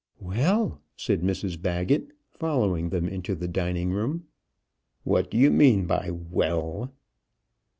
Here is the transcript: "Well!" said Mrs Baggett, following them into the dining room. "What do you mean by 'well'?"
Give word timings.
"Well!" 0.19 0.81
said 0.97 1.21
Mrs 1.21 1.61
Baggett, 1.61 2.09
following 2.31 2.89
them 2.89 3.07
into 3.07 3.35
the 3.35 3.47
dining 3.47 3.91
room. 3.91 4.25
"What 5.03 5.29
do 5.29 5.37
you 5.37 5.51
mean 5.51 5.85
by 5.85 6.09
'well'?" 6.11 6.91